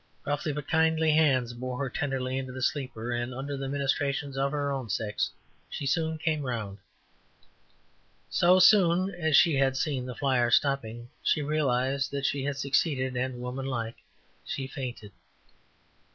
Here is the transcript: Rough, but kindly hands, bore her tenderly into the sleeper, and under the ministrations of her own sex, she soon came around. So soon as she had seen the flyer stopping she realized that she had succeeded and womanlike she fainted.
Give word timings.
Rough, 0.25 0.45
but 0.55 0.67
kindly 0.67 1.11
hands, 1.11 1.53
bore 1.53 1.77
her 1.77 1.87
tenderly 1.87 2.35
into 2.39 2.51
the 2.51 2.63
sleeper, 2.63 3.11
and 3.11 3.35
under 3.35 3.55
the 3.55 3.69
ministrations 3.69 4.35
of 4.35 4.51
her 4.51 4.71
own 4.71 4.89
sex, 4.89 5.29
she 5.69 5.85
soon 5.85 6.17
came 6.17 6.43
around. 6.43 6.79
So 8.27 8.57
soon 8.57 9.11
as 9.13 9.37
she 9.37 9.53
had 9.57 9.77
seen 9.77 10.07
the 10.07 10.15
flyer 10.15 10.49
stopping 10.49 11.09
she 11.21 11.43
realized 11.43 12.09
that 12.09 12.25
she 12.25 12.43
had 12.45 12.57
succeeded 12.57 13.15
and 13.15 13.39
womanlike 13.41 13.97
she 14.43 14.65
fainted. 14.65 15.11